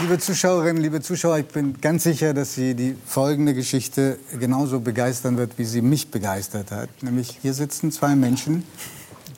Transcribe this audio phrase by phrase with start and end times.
[0.00, 5.36] Liebe Zuschauerinnen, liebe Zuschauer, ich bin ganz sicher, dass Sie die folgende Geschichte genauso begeistern
[5.36, 6.88] wird, wie sie mich begeistert hat.
[7.02, 8.62] Nämlich hier sitzen zwei Menschen,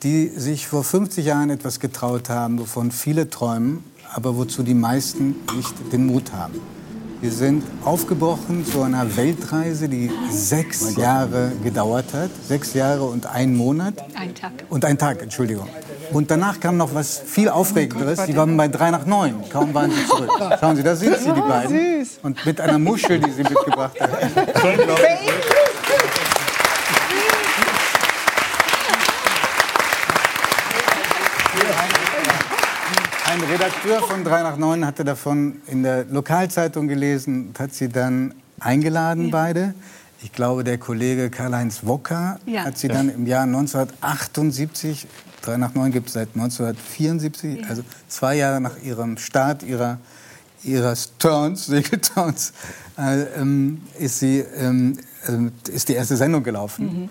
[0.03, 3.83] die sich vor 50 Jahren etwas getraut haben, wovon viele träumen,
[4.13, 6.61] aber wozu die meisten nicht den Mut haben.
[7.21, 12.29] Wir sind aufgebrochen zu einer Weltreise, die sechs Jahre gedauert hat.
[12.47, 13.95] Sechs Jahre und ein Monat.
[14.13, 14.51] Ein Tag.
[14.69, 15.67] Und ein Tag, Entschuldigung.
[16.11, 18.25] Und danach kam noch was viel Aufregenderes.
[18.25, 19.43] Die waren bei drei nach neun.
[19.49, 20.29] Kaum waren sie zurück.
[20.59, 22.07] Schauen Sie, da sind sie, die beiden.
[22.23, 24.13] Und mit einer Muschel, die sie mitgebracht haben.
[33.31, 37.87] Ein Redakteur von 3 nach 9 hatte davon in der Lokalzeitung gelesen und hat sie
[37.87, 39.31] dann eingeladen, ja.
[39.31, 39.73] beide.
[40.21, 42.65] Ich glaube, der Kollege Karl-Heinz Wocker ja.
[42.65, 45.07] hat sie dann im Jahr 1978,
[45.41, 47.67] 3 nach 9 gibt es seit 1974, ja.
[47.67, 49.99] also zwei Jahre nach ihrem Start ihrer,
[50.63, 52.53] ihres Turns, Segelturns,
[52.97, 57.03] äh, ähm, ist, sie, ähm, äh, ist die erste Sendung gelaufen.
[57.03, 57.09] Mhm.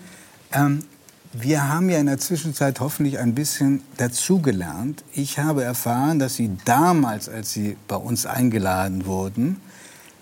[0.53, 0.79] Ähm,
[1.33, 5.03] wir haben ja in der Zwischenzeit hoffentlich ein bisschen dazugelernt.
[5.13, 9.61] Ich habe erfahren, dass Sie damals, als Sie bei uns eingeladen wurden,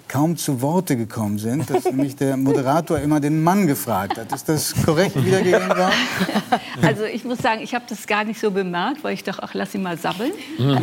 [0.09, 4.33] kaum zu Worte gekommen sind, dass nämlich der Moderator immer den Mann gefragt hat.
[4.33, 5.93] Ist das korrekt wiedergegeben worden?
[6.81, 9.53] Also ich muss sagen, ich habe das gar nicht so bemerkt, weil ich dachte, ach,
[9.53, 10.31] lass ihn mal sabbeln.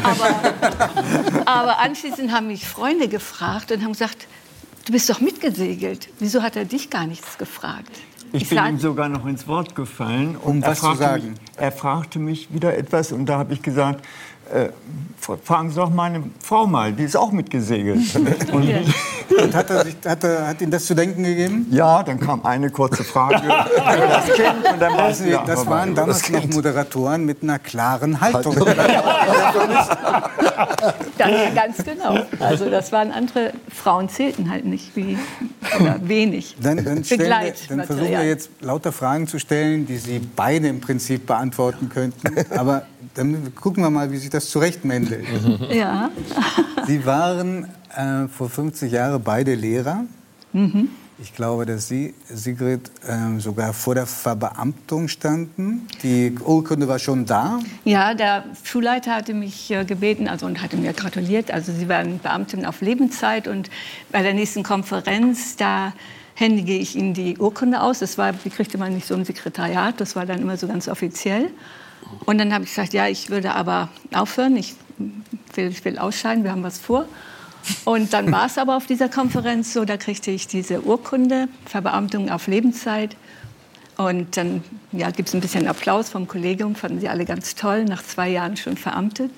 [0.03, 4.29] Aber, aber anschließend haben mich Freunde gefragt und haben gesagt,
[4.85, 6.09] du bist doch mitgesegelt.
[6.19, 7.91] Wieso hat er dich gar nichts gefragt?
[8.33, 10.37] Ich, ich bin ihm sogar noch ins Wort gefallen.
[10.37, 11.31] Um was zu sagen?
[11.31, 14.05] Mich, er fragte mich wieder etwas und da habe ich gesagt,
[14.53, 14.71] äh,
[15.43, 18.15] fragen Sie doch meine Frau mal, die ist auch mitgesegelt.
[18.53, 18.71] und,
[19.43, 21.67] und hat, er sich, hat, er, hat Ihnen das zu denken gegeben?
[21.71, 25.95] Ja, dann kam eine kurze Frage über das Kind und dann war das, das waren
[25.95, 28.55] damals noch Moderatoren mit einer klaren Haltung.
[31.19, 32.21] das, ganz genau.
[32.39, 35.19] Also das waren andere Frauen zählten halt nicht wie
[35.81, 36.57] oder wenig.
[36.61, 40.81] Dann, dann, wir, dann versuchen wir jetzt lauter Fragen zu stellen, die Sie beide im
[40.81, 42.29] Prinzip beantworten könnten.
[42.57, 42.87] Aber
[43.17, 45.27] dann gucken wir mal, wie sich das zurechtmändelt.
[45.71, 46.11] Ja.
[46.87, 50.05] Sie waren äh, vor 50 Jahren beide Lehrer.
[50.53, 50.91] Mhm.
[51.19, 55.89] Ich glaube, dass Sie, Sigrid, äh, sogar vor der Verbeamtung standen.
[56.03, 57.59] Die Urkunde war schon da.
[57.85, 61.51] Ja, der Schulleiter hatte mich äh, gebeten also, und hatte mir gratuliert.
[61.51, 63.71] Also Sie waren Beamtin auf Lebenszeit und
[64.13, 65.95] bei der nächsten Konferenz, da
[66.35, 68.01] händige ich Ihnen die Urkunde aus.
[68.01, 70.87] Das war, die kriegte man nicht so im Sekretariat, das war dann immer so ganz
[70.87, 71.51] offiziell.
[72.25, 74.75] Und dann habe ich gesagt, ja, ich würde aber aufhören, ich
[75.55, 77.07] will, ich will ausscheiden, wir haben was vor.
[77.85, 82.31] Und dann war es aber auf dieser Konferenz so, da kriegte ich diese Urkunde, Verbeamtung
[82.31, 83.17] auf Lebenszeit.
[83.97, 84.63] Und dann
[84.93, 88.29] ja, gibt es ein bisschen Applaus vom Kollegium, fanden sie alle ganz toll, nach zwei
[88.29, 89.31] Jahren schon veramtet.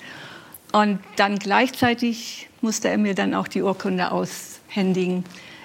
[0.71, 5.23] Und dann gleichzeitig musste er mir dann auch die Urkunde aushändigen.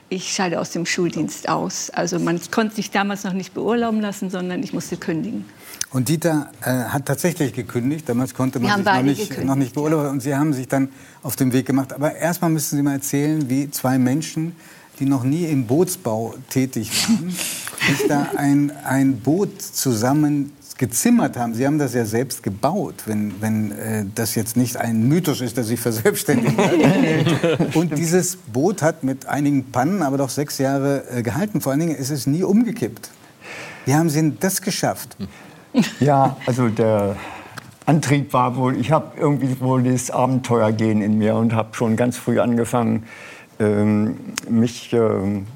[0.08, 1.90] Ich scheide aus dem Schuldienst aus.
[1.90, 5.44] Also man konnte sich damals noch nicht beurlauben lassen, sondern ich musste kündigen.
[5.94, 8.08] Und Dieter äh, hat tatsächlich gekündigt.
[8.08, 10.08] Damals konnte man sich noch nicht, noch nicht beurlauben.
[10.08, 10.88] Und Sie haben sich dann
[11.22, 11.92] auf den Weg gemacht.
[11.92, 14.56] Aber erstmal müssen Sie mal erzählen, wie zwei Menschen,
[14.98, 17.30] die noch nie im Bootsbau tätig waren,
[17.86, 21.54] sich da ein, ein Boot zusammen gezimmert haben.
[21.54, 25.56] Sie haben das ja selbst gebaut, wenn, wenn äh, das jetzt nicht ein Mythos ist,
[25.56, 27.76] der sich verselbstständigt hat.
[27.76, 31.60] Und dieses Boot hat mit einigen Pannen aber doch sechs Jahre äh, gehalten.
[31.60, 33.10] Vor allen Dingen ist es nie umgekippt.
[33.86, 35.16] Wie haben Sie das geschafft?
[36.00, 37.16] Ja, also der
[37.86, 42.16] Antrieb war wohl, ich habe irgendwie wohl das Abenteuergehen in mir und habe schon ganz
[42.16, 43.04] früh angefangen,
[43.58, 44.16] ähm,
[44.48, 45.46] mich ähm,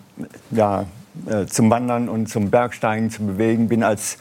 [0.50, 0.84] ja,
[1.26, 3.68] äh, zum Wandern und zum Bergsteigen zu bewegen.
[3.68, 4.18] Bin als,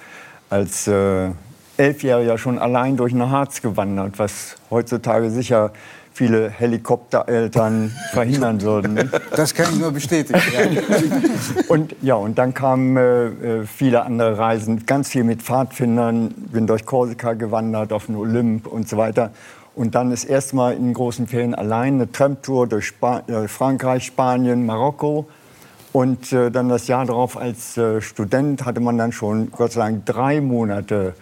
[0.50, 1.32] als äh,
[1.78, 5.72] Elfjähriger schon allein durch den Harz gewandert, was heutzutage sicher
[6.18, 9.12] viele Helikoptereltern verhindern würden.
[9.36, 10.42] Das kann ich nur bestätigen.
[11.68, 16.66] Und, ja, und dann kamen äh, äh, viele andere Reisen, ganz viel mit Pfadfindern, bin
[16.66, 19.32] durch Korsika gewandert, auf den Olymp und so weiter.
[19.76, 24.06] Und dann das erste Mal in großen Ferien allein eine Tramtour durch Spa äh, Frankreich,
[24.06, 25.28] Spanien, Marokko.
[25.94, 29.82] Und äh, dann das Jahr darauf als äh, Student hatte man dann schon, Gott sei
[29.82, 31.14] Dank, drei Monate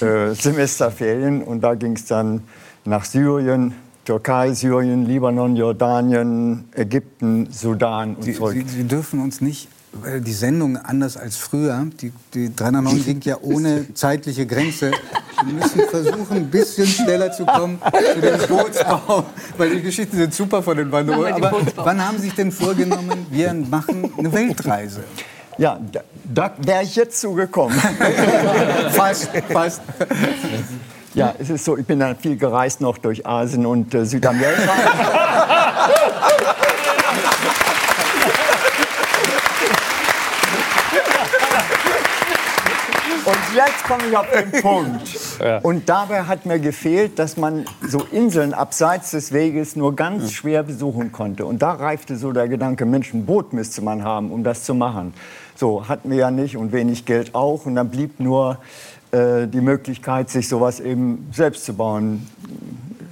[0.00, 1.42] äh, Semesterferien.
[1.42, 2.42] Und da ging es dann
[2.84, 3.74] nach Syrien,
[4.04, 8.54] Türkei, Syrien, Libanon, Jordanien, Ägypten, Sudan und Sie, zurück.
[8.54, 13.20] Sie, Sie dürfen uns nicht weil die Sendung anders als früher, die, die 309 ging
[13.22, 14.92] ja ohne zeitliche Grenze.
[15.44, 17.80] Wir müssen versuchen, ein bisschen schneller zu kommen
[18.14, 19.24] zu dem Bootsbau,
[19.56, 21.32] weil die Geschichten sind super von den Wanderungen.
[21.32, 25.02] Aber wann haben Sie sich denn vorgenommen, wir machen eine Weltreise?
[25.58, 27.76] Ja, da, da wäre ich jetzt zugekommen.
[28.92, 29.82] fast, fast.
[31.14, 34.72] Ja, es ist so, ich bin dann viel gereist noch durch Asien und äh, Südamerika.
[43.24, 45.40] Und jetzt komme ich auf den Punkt.
[45.40, 45.58] Ja.
[45.58, 50.62] Und dabei hat mir gefehlt, dass man so Inseln abseits des Weges nur ganz schwer
[50.62, 51.44] besuchen konnte.
[51.44, 54.74] Und da reifte so der Gedanke, Mensch, ein Boot müsste man haben, um das zu
[54.74, 55.12] machen.
[55.56, 57.66] So, hatten wir ja nicht und wenig Geld auch.
[57.66, 58.58] Und dann blieb nur
[59.12, 62.26] äh, die Möglichkeit, sich sowas eben selbst zu bauen.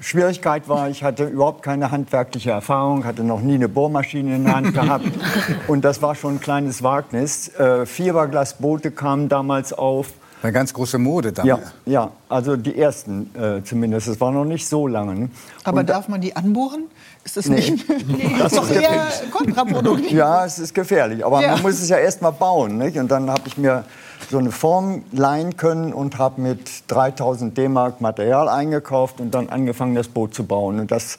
[0.00, 4.54] Schwierigkeit war, ich hatte überhaupt keine handwerkliche Erfahrung, hatte noch nie eine Bohrmaschine in der
[4.56, 5.06] Hand gehabt.
[5.66, 7.48] Und das war schon ein kleines Wagnis.
[7.58, 10.12] Äh, Fiberglasboote kamen damals auf.
[10.42, 11.72] Eine ganz große Mode damals.
[11.84, 14.06] Ja, ja also die ersten äh, zumindest.
[14.06, 15.30] Es war noch nicht so lange.
[15.64, 16.84] Aber Und darf man die anbohren?
[17.24, 17.56] Ist das nee.
[17.56, 17.88] nicht?
[18.08, 18.36] Nee.
[18.38, 20.12] Das ist doch eher kontraproduktiv.
[20.12, 21.24] Ja, es ist gefährlich.
[21.24, 21.52] Aber ja.
[21.52, 22.78] man muss es ja erst mal bauen.
[22.78, 22.96] Nicht?
[22.98, 23.84] Und dann habe ich mir
[24.30, 29.94] so eine Form leihen können und habe mit 3000 D-Mark Material eingekauft und dann angefangen,
[29.94, 30.78] das Boot zu bauen.
[30.78, 31.18] Und das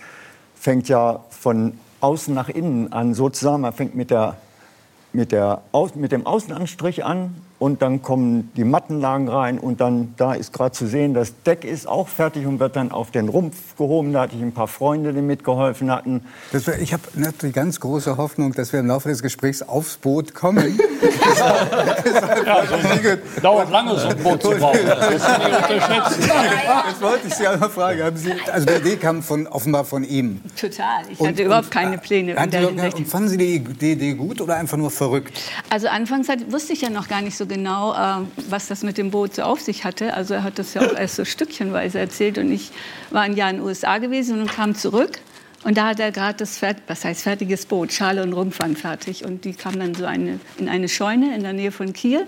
[0.56, 3.62] fängt ja von außen nach innen an, sozusagen.
[3.62, 4.38] Man fängt mit, der,
[5.12, 5.62] mit, der,
[5.96, 10.72] mit dem Außenanstrich an und dann kommen die Mattenlagen rein und dann da ist gerade
[10.72, 14.14] zu sehen, das Deck ist auch fertig und wird dann auf den Rumpf gehoben.
[14.14, 16.22] Da hatte ich ein paar Freunde, die mitgeholfen hatten.
[16.52, 20.34] Wär, ich habe natürlich ganz große Hoffnung, dass wir im Laufe des Gesprächs aufs Boot
[20.34, 20.80] kommen.
[22.46, 24.78] ja, so dauert lange, so ein Boot zu bauen.
[24.86, 26.20] Das ist nicht unterschätzt.
[26.20, 30.06] Jetzt wollte ich Sie einmal fragen, haben Sie, also die Idee kam von, offenbar von
[30.06, 30.40] ihm.
[30.60, 32.38] Total, ich hatte und, überhaupt keine Pläne.
[32.38, 35.38] Und, und fanden Sie die Idee gut oder einfach nur verrückt?
[35.70, 39.12] Also anfangs wusste ich ja noch gar nicht so genau, äh, was das mit dem
[39.12, 40.14] Boot so auf sich hatte.
[40.14, 42.38] Also er hat das ja auch erst so stückchenweise erzählt.
[42.38, 42.72] Und ich
[43.10, 45.20] war ein Jahr in den USA gewesen und kam zurück.
[45.64, 49.26] Und da hat er gerade das, was heißt fertiges Boot, Schale und Rumpf fertig.
[49.26, 52.26] Und die kam dann so eine, in eine Scheune in der Nähe von Kiel.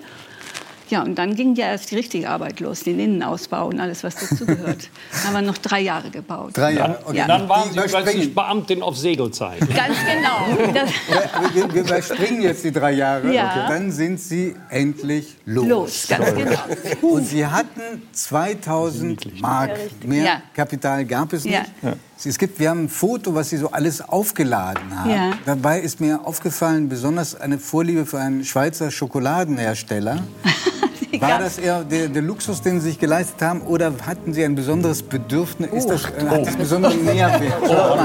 [0.92, 4.16] Ja, und dann ging ja erst die richtige Arbeit los, den Innenausbau und alles, was
[4.16, 4.90] dazugehört.
[5.12, 6.52] dann haben wir noch drei Jahre gebaut.
[6.58, 7.00] Drei Jahre?
[7.06, 7.18] Okay.
[7.18, 7.28] Ja.
[7.28, 9.62] Dann waren Sie plötzlich Beamtin auf Segelzeit.
[9.74, 10.74] Ganz genau.
[11.54, 13.34] wir, wir, überspringen jetzt die drei Jahre.
[13.34, 13.52] Ja.
[13.52, 13.66] Okay.
[13.70, 15.68] Dann sind Sie endlich los.
[15.68, 16.60] Los, ganz genau.
[17.02, 19.72] Und Sie hatten 2000 Mark.
[20.06, 20.42] Mehr ja.
[20.54, 21.56] Kapital gab es nicht.
[21.82, 21.94] Ja.
[22.24, 25.10] Es gibt, wir haben ein Foto, was Sie so alles aufgeladen haben.
[25.10, 25.32] Ja.
[25.46, 30.22] Dabei ist mir aufgefallen, besonders eine Vorliebe für einen Schweizer Schokoladenhersteller.
[31.22, 34.56] War das eher der, der, Luxus, den Sie sich geleistet haben, oder hatten Sie ein
[34.56, 35.70] besonderes Bedürfnis?
[35.72, 35.78] Oh.
[35.78, 37.62] Ist das, äh, hat das besonderen Nährwert?
[37.62, 37.98] Oh.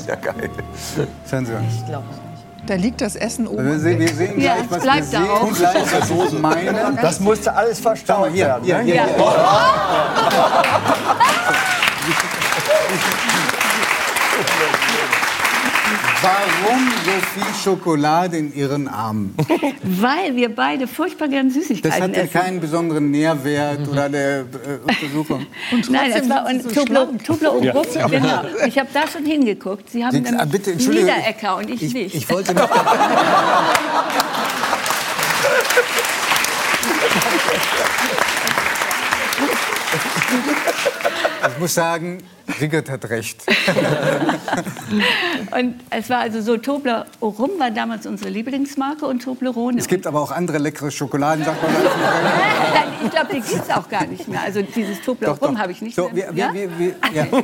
[0.00, 0.50] Sehr geil.
[1.30, 1.62] Schauen Sie mal.
[1.68, 2.20] Ich glaube nicht.
[2.66, 3.64] Da liegt das Essen oben.
[3.64, 6.98] Wir sehen, wir sehen gleich, ja, was bleibt wir da sehen gleich, was meine.
[7.00, 9.16] Das musste alles verstauen hier, hier, hier, hier.
[16.26, 19.32] Warum so viel Schokolade in Ihren Armen?
[19.82, 23.92] Weil wir beide furchtbar gern Süßigkeiten Das hat ja keinen besonderen Nährwert mhm.
[23.92, 24.44] oder der äh,
[24.82, 25.46] Untersuchung.
[25.88, 28.08] Nein, das war und Tobler, Tobler und Bruch, ja.
[28.08, 28.42] genau.
[28.66, 29.88] Ich habe da schon hingeguckt.
[29.90, 32.16] Sie haben Sie, ah, bitte, Niederecker und ich, ich nicht.
[32.16, 32.70] Ich wollte noch
[41.56, 42.22] Ich muss sagen,
[42.58, 43.42] Sigurd hat recht.
[45.58, 49.78] und es war also so, Toblerone war damals unsere Lieblingsmarke und Toblerone.
[49.78, 51.72] Es gibt aber auch andere leckere Schokoladen, sagt man.
[53.04, 54.42] ich glaube, die gibt es auch gar nicht mehr.
[54.42, 56.28] Also dieses Toblerone habe ich nicht so, mehr.
[56.36, 57.24] Wir, wir, wir, ja.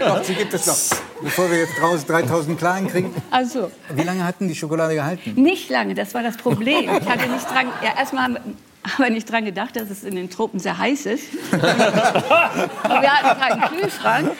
[0.00, 0.98] doch, sie gibt es noch.
[1.22, 3.14] Bevor wir jetzt draußen 3000 Kleinen kriegen.
[3.30, 3.70] Also.
[3.94, 5.40] Wie lange hatten die Schokolade gehalten?
[5.40, 6.82] Nicht lange, das war das Problem.
[6.82, 7.68] Ich hatte nicht dran.
[7.84, 8.40] Ja, erstmal
[8.82, 11.24] aber nicht daran gedacht, dass es in den Tropen sehr heiß ist.
[11.50, 14.30] wir hatten keinen Kühlschrank.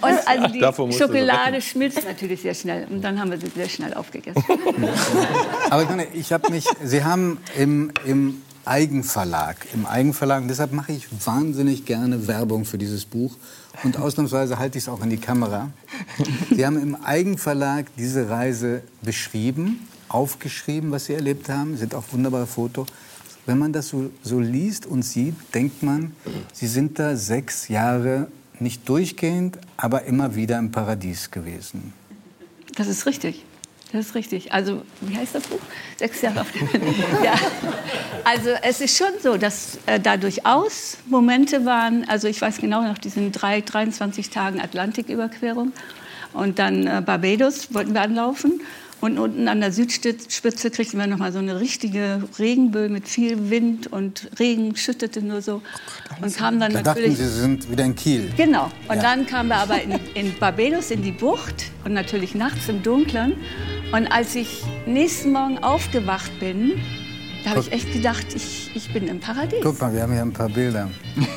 [0.00, 2.86] Und also die Schokolade schmilzt natürlich sehr schnell.
[2.88, 4.42] Und dann haben wir sie sehr schnell aufgegessen.
[5.70, 10.72] Aber ich meine, ich habe mich, Sie haben im, im Eigenverlag, im Eigenverlag, und deshalb
[10.72, 13.36] mache ich wahnsinnig gerne Werbung für dieses Buch.
[13.82, 15.70] Und ausnahmsweise halte ich es auch in die Kamera.
[16.54, 21.74] Sie haben im Eigenverlag diese Reise beschrieben, aufgeschrieben, was Sie erlebt haben.
[21.74, 22.88] Es sind auch wunderbare Fotos
[23.48, 26.12] wenn man das so, so liest und sieht, denkt man,
[26.52, 28.28] Sie sind da sechs Jahre
[28.60, 31.94] nicht durchgehend, aber immer wieder im Paradies gewesen.
[32.76, 33.44] Das ist richtig.
[33.90, 34.52] Das ist richtig.
[34.52, 35.60] Also, wie heißt das Buch?
[35.96, 36.68] Sechs Jahre auf dem
[37.24, 37.34] ja.
[38.22, 42.06] Also, es ist schon so, dass äh, da durchaus Momente waren.
[42.06, 45.72] Also, ich weiß genau nach diesen drei, 23 Tagen Atlantiküberquerung.
[46.34, 48.60] Und dann äh, Barbados wollten wir anlaufen.
[49.00, 53.48] Und unten an der Südspitze kriegten wir noch mal so eine richtige Regenböe mit viel
[53.48, 55.62] Wind und Regen schüttete nur so.
[56.10, 57.16] Oh und kamen dann da natürlich.
[57.16, 58.28] Dachten Sie sind wieder in Kiel.
[58.36, 58.64] Genau.
[58.88, 59.02] Und ja.
[59.02, 63.34] dann kamen wir aber in, in Barbados in die Bucht und natürlich nachts im Dunkeln.
[63.92, 66.72] Und als ich nächsten Morgen aufgewacht bin,
[67.44, 69.60] Da habe ich echt gedacht, ich, ich bin im Paradies.
[69.62, 70.90] Guck mal, wir haben hier ein paar Bilder.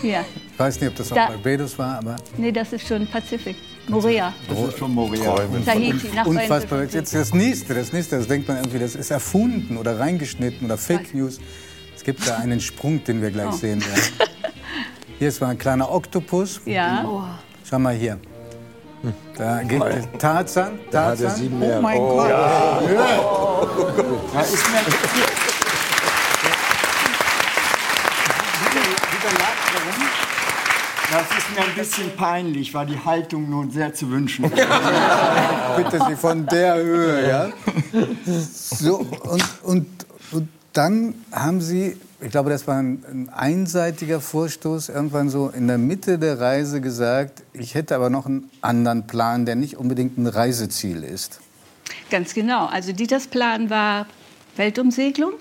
[0.03, 0.25] Ja.
[0.51, 2.15] Ich weiß nicht, ob das auch da, Barbados war, aber...
[2.37, 3.55] Nee, das ist schon Pazifik.
[3.91, 4.33] Morea.
[4.47, 5.35] Das ist schon Morea.
[5.65, 6.83] Tahiti, nach Unfassbar.
[6.83, 10.77] Jetzt das nächste, das nächste, das denkt man irgendwie, das ist erfunden oder reingeschnitten oder
[10.77, 11.39] Fake News.
[11.95, 13.51] Es gibt da einen Sprung, den wir gleich oh.
[13.51, 14.01] sehen werden.
[15.19, 16.61] Hier ist mal ein kleiner Oktopus.
[16.65, 17.05] Ja.
[17.07, 17.21] Oh.
[17.69, 18.17] Schau mal hier.
[19.37, 19.81] Da geht
[20.17, 20.79] Tarzan.
[20.89, 21.51] Tarzan.
[21.61, 22.15] Oh mein oh.
[22.15, 22.29] Gott.
[22.29, 22.81] Ja.
[22.81, 23.41] Ja.
[24.33, 25.40] Ja, ist mir
[31.11, 34.49] Das ist mir ein bisschen peinlich, weil die Haltung nun sehr zu wünschen.
[35.75, 37.49] Bitte Sie von der Höhe, ja?
[38.33, 39.87] So, und, und,
[40.31, 45.67] und dann haben Sie, ich glaube, das war ein, ein, einseitiger Vorstoß, irgendwann so in
[45.67, 50.17] der Mitte der Reise gesagt, ich hätte aber noch einen anderen Plan, der nicht unbedingt
[50.17, 51.41] ein Reiseziel ist.
[52.09, 52.67] Ganz genau.
[52.67, 54.07] Also Dieters Plan war
[54.55, 55.33] Weltumsegelung.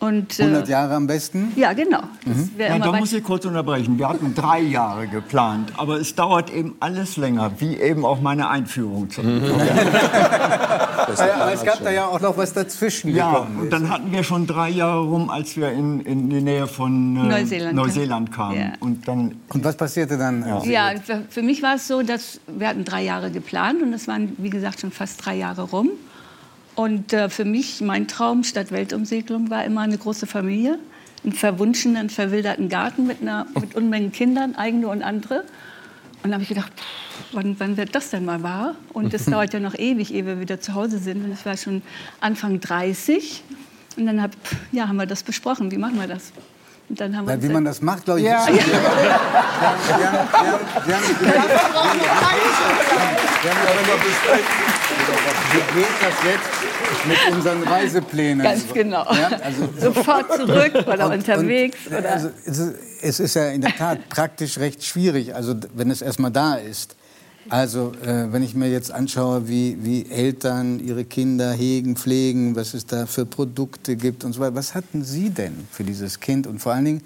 [0.00, 1.52] Und, 100 äh, Jahre am besten?
[1.56, 2.02] Ja, genau.
[2.24, 2.50] Mhm.
[2.56, 3.98] Ja, da muss ich kurz unterbrechen.
[3.98, 8.48] Wir hatten drei Jahre geplant, aber es dauert eben alles länger, wie eben auch meine
[8.48, 9.10] Einführung.
[9.10, 9.42] Zu mhm.
[9.44, 14.22] ja, aber es gab da ja auch noch was dazwischen ja, und dann hatten wir
[14.22, 18.60] schon drei Jahre rum, als wir in, in die Nähe von äh, Neuseeland, Neuseeland kamen.
[18.60, 18.72] Ja.
[18.78, 20.46] Und, dann, und was passierte dann?
[20.46, 23.92] Ja, ja für, für mich war es so, dass wir hatten drei Jahre geplant und
[23.92, 25.90] es waren, wie gesagt, schon fast drei Jahre rum.
[26.78, 30.78] Und äh, für mich, mein Traum statt Weltumsegelung war immer eine große Familie,
[31.24, 35.42] einen verwunschenen, verwilderten Garten mit, einer, mit Unmengen Kindern, eigene und andere.
[36.22, 36.84] Und da habe ich gedacht, pff,
[37.32, 38.76] wann, wann, wird das denn mal wahr?
[38.92, 41.24] Und es dauert ja noch ewig, ehe wir wieder zu Hause sind.
[41.24, 41.82] Und es war schon
[42.20, 43.42] Anfang 30.
[43.96, 44.30] Und dann hab,
[44.70, 45.72] ja, haben wir das besprochen.
[45.72, 46.30] Wie machen wir das?
[46.88, 48.26] Und dann haben wir ja, wie man das macht, glaube ich.
[48.26, 48.46] Ja.
[48.46, 48.62] Wir haben,
[50.86, 51.08] wir haben,
[53.42, 54.77] wir haben,
[55.52, 58.42] wie geht das jetzt mit unseren Reiseplänen?
[58.42, 59.04] Ganz genau.
[59.12, 61.76] Ja, also Sofort zurück oder und, unterwegs.
[61.86, 62.12] Und, oder?
[62.12, 62.30] Also,
[63.00, 66.96] es ist ja in der Tat praktisch recht schwierig, also wenn es erstmal da ist.
[67.50, 72.74] Also, äh, wenn ich mir jetzt anschaue, wie, wie Eltern ihre Kinder hegen, pflegen, was
[72.74, 74.54] es da für Produkte gibt und so weiter.
[74.54, 76.46] Was hatten Sie denn für dieses Kind?
[76.46, 77.02] Und vor allen Dingen,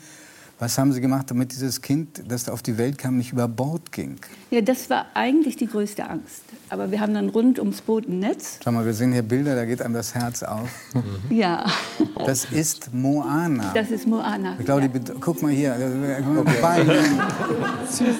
[0.62, 3.48] was haben Sie gemacht, damit dieses Kind, das da auf die Welt kam, nicht über
[3.48, 4.14] Bord ging?
[4.52, 6.44] Ja, das war eigentlich die größte Angst.
[6.68, 8.60] Aber wir haben dann rund ums Boot ein Netz.
[8.62, 10.70] Schau mal, wir sehen hier Bilder, da geht einem das Herz auf.
[11.30, 11.66] Ja.
[12.24, 13.72] Das ist Moana.
[13.74, 14.54] Das ist Moana.
[14.58, 14.90] Ich glaube, ja.
[15.20, 15.74] guck mal hier.
[16.36, 16.54] Okay.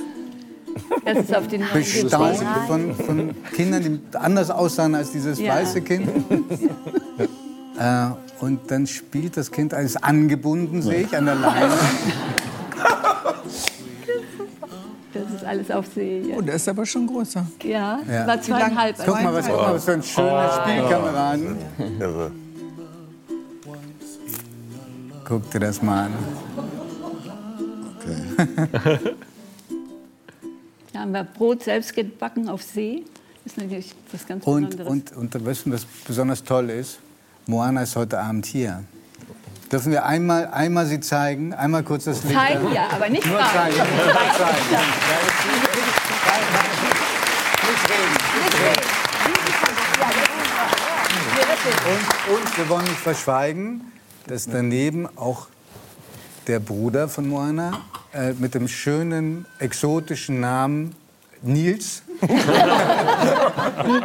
[1.05, 5.55] Das ist auf den Bestaunt von, von Kindern, die anders aussahen als dieses ja.
[5.55, 6.09] weiße Kind.
[7.79, 8.09] äh,
[8.43, 11.73] und dann spielt das Kind alles angebunden, sehe ich, an der Leine.
[15.15, 16.23] Das ist alles auf See.
[16.23, 16.37] Ja.
[16.39, 17.45] Oh, der ist aber schon größer.
[17.63, 18.27] Ja, ja.
[18.27, 18.97] war zweieinhalb.
[19.05, 20.63] Guck mal, was, guck mal, was für ein schöner oh.
[20.63, 21.57] Spielkameraden.
[25.27, 26.13] Guck dir das mal an.
[28.01, 28.99] Okay.
[30.95, 33.05] Da haben wir Brot selbst gebacken auf See.
[33.45, 34.91] Das ist natürlich was ganz und, Besonderes.
[34.91, 36.99] Und, und, und wissen, was besonders toll ist?
[37.53, 38.83] Moana ist heute Abend hier.
[39.71, 41.53] Dürfen wir einmal, einmal sie zeigen?
[41.53, 42.35] Einmal kurz das Licht.
[42.35, 43.77] Zeigen, ja, aber nicht Nur zeigen.
[43.77, 44.57] Nur zeigen.
[47.69, 48.13] Nicht reden.
[48.41, 48.93] Nicht reden.
[51.93, 53.93] Und, und wir wollen nicht verschweigen,
[54.27, 55.49] dass daneben auch
[56.47, 57.83] der Bruder von Moana
[58.15, 60.95] äh, mit dem schönen, exotischen Namen
[61.43, 62.03] Nils.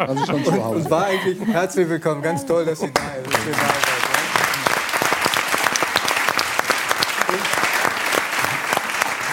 [0.07, 0.75] Also schon zu Hause.
[0.75, 2.21] Und war eigentlich herzlich willkommen.
[2.21, 3.01] Ganz toll, dass Sie da
[3.43, 3.55] sind.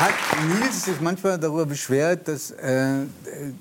[0.01, 0.15] Hat
[0.61, 3.07] Nils sich manchmal darüber beschwert, dass äh,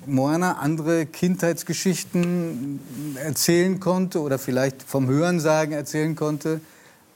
[0.04, 2.80] Moana andere Kindheitsgeschichten
[3.16, 6.60] erzählen konnte oder vielleicht vom Hörensagen erzählen konnte,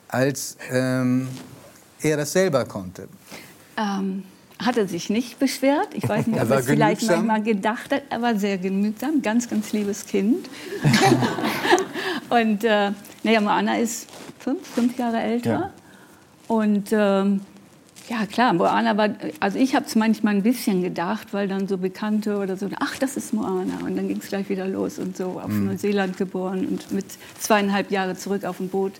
[0.08, 1.28] als ähm,
[2.00, 3.08] er das selber konnte?
[3.76, 4.24] Ähm,
[4.58, 5.88] hat er sich nicht beschwert.
[5.94, 8.02] Ich weiß nicht, ob er es vielleicht manchmal gedacht hat.
[8.10, 10.48] Er war sehr genügsam, ganz, ganz liebes Kind.
[12.28, 12.90] und äh,
[13.22, 15.50] naja, Moana ist fünf, fünf Jahre älter.
[15.50, 15.70] Ja.
[16.48, 17.40] Und ähm,
[18.08, 21.76] ja, klar, Moana war, also ich habe es manchmal ein bisschen gedacht, weil dann so
[21.76, 23.78] Bekannte oder so, ach, das ist Moana.
[23.84, 25.66] Und dann ging es gleich wieder los und so auf mhm.
[25.66, 27.06] Neuseeland geboren und mit
[27.38, 28.94] zweieinhalb Jahren zurück auf dem Boot.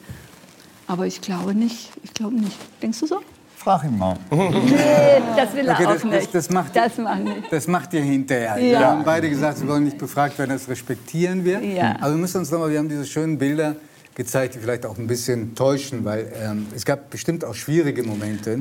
[0.87, 2.57] Aber ich glaube nicht, ich glaube nicht.
[2.83, 3.21] Denkst du so?
[3.59, 4.17] Frag ihn mal.
[4.31, 6.27] Nee, das will er okay, das, auch nicht.
[6.27, 7.53] Das, das, macht, das, macht nicht.
[7.53, 8.57] das macht ihr hinterher.
[8.57, 8.79] Ja.
[8.79, 11.61] Wir haben beide gesagt, sie wollen nicht befragt werden, das respektieren wir.
[11.61, 11.97] Ja.
[12.01, 13.75] Aber wir müssen uns noch mal, wir haben diese schönen Bilder
[14.15, 18.61] gezeigt, die vielleicht auch ein bisschen täuschen, weil ähm, es gab bestimmt auch schwierige Momente.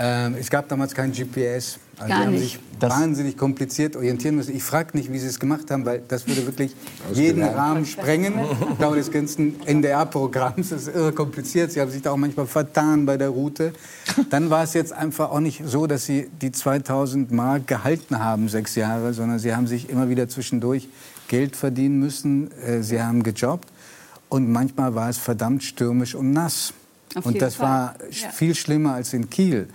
[0.00, 1.78] Ähm, es gab damals kein GPS.
[1.98, 2.40] Also Gar nicht.
[2.40, 4.54] sich das wahnsinnig kompliziert orientieren müssen.
[4.54, 6.72] Ich frage nicht, wie sie es gemacht haben, weil das würde wirklich
[7.12, 8.34] jeden Rahmen sprengen.
[8.70, 11.72] Ich glaube, des ganzen NDR-Programms ist irre kompliziert.
[11.72, 13.72] Sie haben sich da auch manchmal vertan bei der Route.
[14.30, 18.48] Dann war es jetzt einfach auch nicht so, dass sie die 2000 Mark gehalten haben,
[18.48, 20.88] sechs Jahre, sondern sie haben sich immer wieder zwischendurch
[21.26, 22.52] Geld verdienen müssen.
[22.62, 23.68] Äh, sie haben gejobbt.
[24.28, 26.74] Und manchmal war es verdammt stürmisch und nass.
[27.14, 27.68] Auf und das Fall.
[27.68, 28.28] war ja.
[28.30, 29.68] viel schlimmer als in Kiel.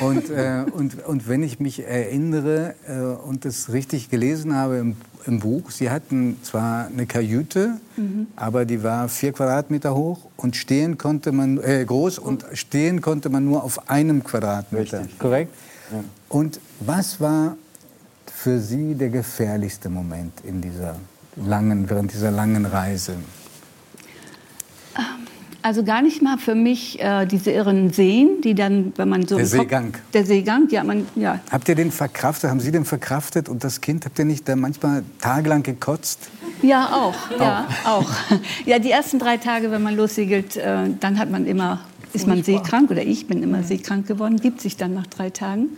[0.00, 4.96] Und, äh, und, und wenn ich mich erinnere äh, und das richtig gelesen habe im,
[5.26, 8.28] im, Buch, sie hatten zwar eine Kajüte, mhm.
[8.36, 13.28] aber die war vier Quadratmeter hoch und stehen konnte man äh, groß und stehen konnte
[13.28, 15.00] man nur auf einem Quadratmeter.
[15.00, 15.18] Richtig.
[15.18, 15.54] Korrekt.
[15.92, 16.04] Ja.
[16.28, 17.56] Und was war
[18.32, 20.96] für Sie der gefährlichste Moment in dieser
[21.36, 23.16] langen, während dieser langen Reise?
[25.64, 29.36] Also gar nicht mal für mich äh, diese irren Seen, die dann, wenn man so...
[29.38, 29.92] Der Seegang.
[29.92, 31.40] Kopf, der Seegang, ja, man, ja.
[31.50, 32.50] Habt ihr den verkraftet?
[32.50, 33.48] Haben Sie den verkraftet?
[33.48, 36.28] Und das Kind, habt ihr nicht da manchmal tagelang gekotzt?
[36.60, 37.14] Ja, auch.
[37.40, 38.10] Ja, auch.
[38.66, 41.80] Ja, die ersten drei Tage, wenn man lossegelt, äh, dann hat man immer
[42.14, 45.70] ist man seekrank oder ich bin immer seekrank geworden, gibt sich dann nach drei Tagen.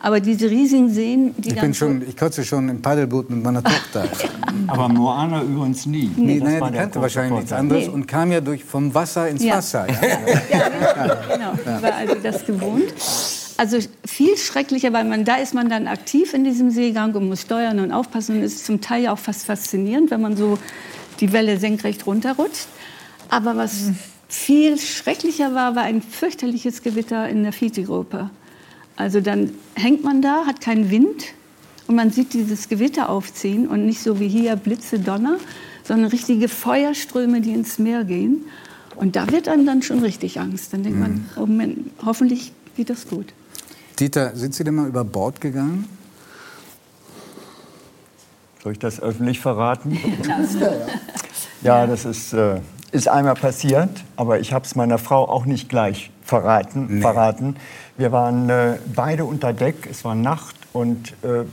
[0.00, 3.62] Aber diese riesigen Seen, die ich bin schon, ich kotze schon im Paddelboot mit meiner
[3.62, 4.08] Tochter.
[4.66, 6.10] Aber Moana übrigens nie.
[6.16, 7.92] Nee, nee die kannte wahrscheinlich nichts anderes nee.
[7.92, 9.56] und kam ja durch vom Wasser ins ja.
[9.56, 9.86] Wasser.
[9.88, 9.94] Ja,
[10.58, 10.68] ja
[11.32, 11.82] genau, genau.
[11.82, 12.92] war also das gewohnt.
[13.56, 17.42] Also viel schrecklicher, weil man da ist man dann aktiv in diesem Seegang und muss
[17.42, 20.58] steuern und aufpassen und es ist zum Teil ja auch fast faszinierend, wenn man so
[21.20, 22.66] die Welle senkrecht runterrutscht.
[23.28, 23.92] Aber was
[24.34, 28.30] viel schrecklicher war, war ein fürchterliches Gewitter in der Fiji-Gruppe.
[28.96, 31.24] Also dann hängt man da, hat keinen Wind
[31.86, 35.38] und man sieht dieses Gewitter aufziehen und nicht so wie hier Blitze, Donner,
[35.84, 38.44] sondern richtige Feuerströme, die ins Meer gehen.
[38.96, 40.72] Und da wird einem dann schon richtig Angst.
[40.72, 41.24] Dann denkt man, mhm.
[41.36, 43.32] oh Moment, hoffentlich geht das gut.
[43.98, 45.88] Dieter, sind Sie denn mal über Bord gegangen?
[48.62, 49.98] Soll ich das öffentlich verraten?
[51.62, 52.60] ja, das ist äh,
[52.94, 56.86] ist einmal passiert, aber ich habe es meiner Frau auch nicht gleich verraten.
[56.88, 57.00] Nee.
[57.00, 57.56] verraten.
[57.96, 61.44] Wir waren äh, beide unter Deck, es war Nacht und äh,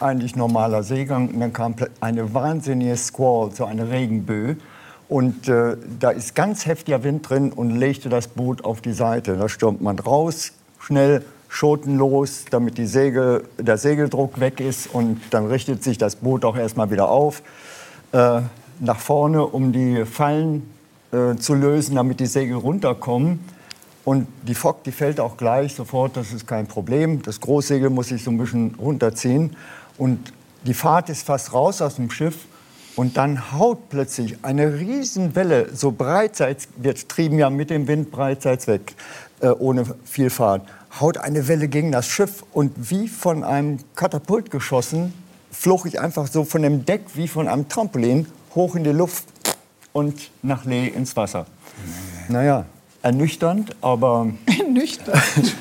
[0.00, 1.28] eigentlich normaler Seegang.
[1.28, 4.56] Und dann kam eine wahnsinnige Squall, so eine Regenböe.
[5.08, 9.36] Und äh, da ist ganz heftiger Wind drin und legte das Boot auf die Seite.
[9.36, 14.92] Da stürmt man raus, schnell, Schoten los, damit die Segel, der Segeldruck weg ist.
[14.92, 17.42] Und dann richtet sich das Boot auch erstmal wieder auf.
[18.10, 18.40] Äh,
[18.80, 20.68] nach vorne, um die Fallen
[21.12, 23.40] äh, zu lösen, damit die Segel runterkommen.
[24.04, 27.22] Und die Fock, die fällt auch gleich sofort, das ist kein Problem.
[27.22, 29.56] Das Großsegel muss ich so ein bisschen runterziehen.
[29.98, 30.32] Und
[30.64, 32.46] die Fahrt ist fast raus aus dem Schiff.
[32.96, 38.66] Und dann haut plötzlich eine Riesenwelle, so breitseits, wir trieben ja mit dem Wind breitseits
[38.66, 38.94] weg,
[39.40, 40.68] äh, ohne viel Fahrt,
[41.00, 45.14] haut eine Welle gegen das Schiff und wie von einem Katapult geschossen,
[45.52, 49.39] flog ich einfach so von dem Deck wie von einem Trampolin hoch in die Luft
[49.92, 51.46] und nach Lee ins Wasser.
[52.28, 52.64] Naja,
[53.02, 54.28] ernüchternd, aber...
[54.46, 55.54] Ernüchternd?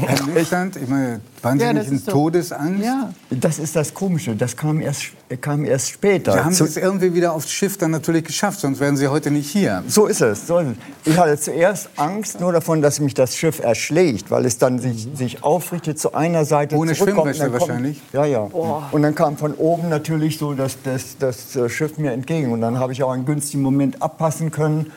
[0.00, 0.76] Ernüchternd?
[0.76, 2.84] Ich meine, waren Sie ja, nicht in Todesangst?
[2.84, 3.12] Ja.
[3.30, 4.34] Das ist das Komische.
[4.36, 5.06] Das kam erst,
[5.40, 6.32] kam erst später.
[6.32, 9.50] Sie haben es irgendwie wieder aufs Schiff dann natürlich geschafft, sonst wären Sie heute nicht
[9.50, 9.82] hier.
[9.88, 10.46] So ist es.
[10.46, 11.12] So ist es.
[11.12, 15.08] Ich hatte zuerst Angst nur davon, dass mich das Schiff erschlägt, weil es dann sich,
[15.14, 18.00] sich aufrichtet zu einer Seite Ohne Schwimmweste wahrscheinlich?
[18.12, 18.44] Ja, ja.
[18.44, 18.88] Boah.
[18.92, 22.52] Und dann kam von oben natürlich so das, das, das Schiff mir entgegen.
[22.52, 24.92] Und dann habe ich auch einen günstigen Moment abpassen können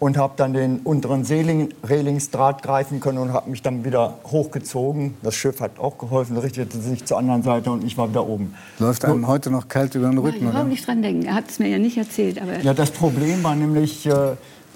[0.00, 5.14] und habe dann den unteren Seeling, Relingsdraht greifen können und habe mich dann wieder hochgezogen.
[5.22, 8.54] Das Schiff hat auch geholfen, richtete sich zur anderen Seite und ich war wieder oben.
[8.78, 10.54] Läuft einem heute noch kalt über den Rücken, ich?
[10.54, 11.24] Ich nicht dran denken.
[11.24, 12.40] Er hat es mir ja nicht erzählt.
[12.40, 14.32] Aber ja, das Problem war nämlich, äh,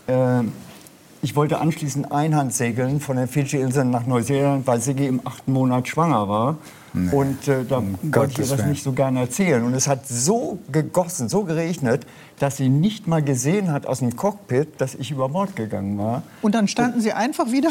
[0.08, 0.44] äh,
[1.22, 5.86] ich wollte anschließend Einhand segeln von den Fidschi-Inseln nach Neuseeland, weil Siggi im achten Monat
[5.86, 6.56] schwanger war.
[6.94, 7.10] Nee.
[7.10, 9.62] Und äh, da um wollte ich ihr das nicht so gerne erzählen.
[9.64, 12.06] Und es hat so gegossen, so geregnet,
[12.42, 16.22] dass sie nicht mal gesehen hat aus dem Cockpit, dass ich über Bord gegangen war.
[16.42, 17.70] Und dann standen Sie einfach wieder?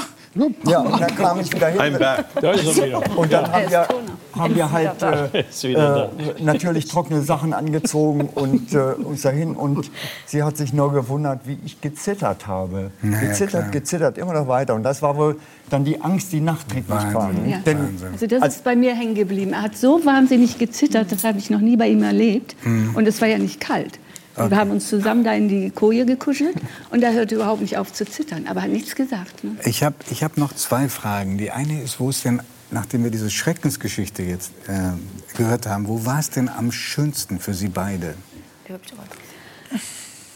[0.66, 1.98] Ja, und dann kam ich wieder hin.
[2.00, 3.18] Da ist er wieder.
[3.18, 3.88] Und dann haben wir,
[4.34, 6.08] haben wir halt äh, äh,
[6.40, 9.58] natürlich trockene Sachen angezogen und äh, uns dahin.
[9.58, 9.92] Und
[10.26, 12.92] sie hat sich nur gewundert, wie ich gezittert habe.
[13.02, 13.72] Naja, gezittert, klar.
[13.72, 14.74] gezittert, immer noch weiter.
[14.74, 15.38] Und das war wohl
[15.70, 17.50] dann die Angst, die nachträglich kam.
[17.50, 17.58] Ja.
[17.60, 19.54] Denn, also das ist bei mir hängen geblieben.
[19.54, 22.56] Er hat so wahnsinnig gezittert, das habe ich noch nie bei ihm erlebt.
[22.64, 22.96] Mhm.
[22.96, 24.00] Und es war ja nicht kalt.
[24.36, 24.50] Okay.
[24.50, 26.56] Wir haben uns zusammen da in die Koje gekuschelt
[26.90, 29.44] und er hörte überhaupt nicht auf zu zittern, aber hat nichts gesagt.
[29.44, 29.58] Ne?
[29.66, 31.38] Ich habe ich hab noch zwei Fragen.
[31.38, 34.92] Die eine ist, wo es denn, nachdem wir diese Schreckensgeschichte jetzt äh,
[35.36, 38.16] gehört haben, wo war es denn am schönsten für Sie beide?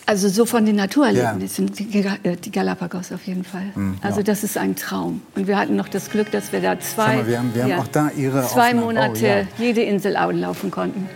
[0.08, 2.18] Also so von den Naturerlebnissen, ja.
[2.24, 3.66] die, die Galapagos auf jeden Fall.
[3.74, 4.24] Mhm, also ja.
[4.24, 5.22] das ist ein Traum.
[5.36, 7.76] Und wir hatten noch das Glück, dass wir da zwei, mal, wir haben, wir ja,
[7.76, 8.82] haben auch da ihre zwei Aufnahme.
[8.82, 11.10] Monate oh, jede Insel laufen konnten.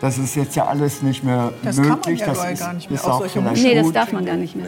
[0.00, 2.20] Das ist jetzt ja alles nicht mehr das möglich.
[2.20, 3.00] Kann man ja das ist, gar nicht mehr.
[3.00, 4.66] Ist auch nee, das darf man gar nicht mehr.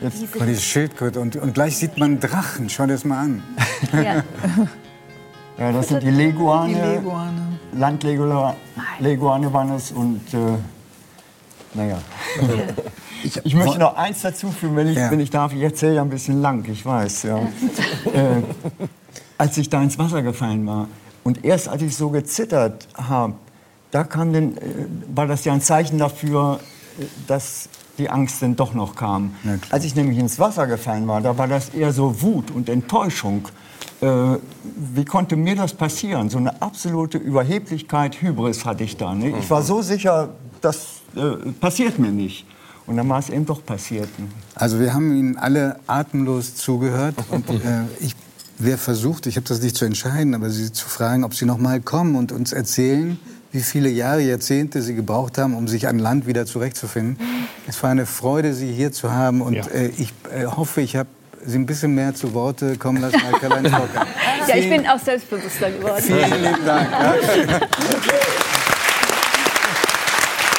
[0.00, 2.70] Jetzt, diese, diese Schildkröte und, und gleich sieht man Drachen.
[2.70, 3.42] Schau dir das mal an.
[3.92, 4.22] Ja,
[5.58, 6.72] ja das sind die Leguane.
[6.72, 7.58] Die Leguane.
[7.74, 10.38] Landleguane waren es und äh,
[11.74, 11.98] naja.
[13.24, 15.08] Ich, ich, möchte noch eins dazu fügen, wenn ich, ja.
[15.08, 15.52] wenn ich darf.
[15.52, 17.22] Ich erzähle ja ein bisschen lang, ich weiß.
[17.22, 17.38] Ja.
[17.38, 18.42] äh,
[19.38, 20.88] als ich da ins Wasser gefallen war
[21.22, 23.34] und erst als ich so gezittert habe,
[23.92, 24.60] da kam denn, äh,
[25.14, 26.58] war das ja ein Zeichen dafür,
[26.98, 29.36] äh, dass die Angst dann doch noch kam.
[29.70, 33.48] Als ich nämlich ins Wasser gefallen war, da war das eher so Wut und Enttäuschung.
[34.00, 36.30] Äh, wie konnte mir das passieren?
[36.30, 39.14] So eine absolute Überheblichkeit, Hybris hatte ich da.
[39.14, 39.36] Ne?
[39.38, 40.30] Ich war so sicher,
[40.60, 42.46] das äh, passiert mir nicht.
[42.86, 44.08] Und dann war es eben doch passiert.
[44.54, 47.14] Also wir haben Ihnen alle atemlos zugehört.
[47.30, 48.16] Und äh, ich
[48.58, 51.58] wäre versucht, ich habe das nicht zu entscheiden, aber Sie zu fragen, ob Sie noch
[51.58, 53.18] mal kommen und uns erzählen,
[53.52, 57.18] wie viele Jahre, Jahrzehnte Sie gebraucht haben, um sich an Land wieder zurechtzufinden.
[57.68, 59.42] Es war eine Freude, Sie hier zu haben.
[59.42, 59.66] Und ja.
[59.66, 61.08] äh, ich äh, hoffe, ich habe
[61.44, 63.68] Sie ein bisschen mehr zu Worte kommen lassen als Karl-Heinz
[64.48, 66.00] Ja, ich bin auch selbstbewusster geworden.
[66.00, 66.88] Vielen lieben Dank.
[66.90, 67.60] Ja.